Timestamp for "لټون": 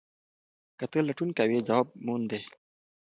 1.07-1.29